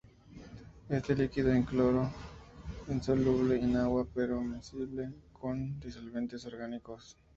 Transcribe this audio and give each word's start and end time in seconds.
Este 0.89 1.13
líquido 1.15 1.55
incoloro, 1.55 2.09
insoluble 2.87 3.59
en 3.63 3.75
agua 3.77 4.07
pero 4.11 4.41
miscible 4.41 5.11
con 5.31 5.79
disolventes 5.79 6.43
orgánicos. 6.47 7.15